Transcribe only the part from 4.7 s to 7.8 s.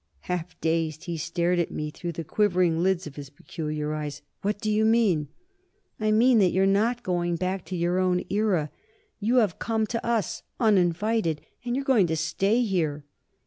you mean?" "I mean that you're not going back to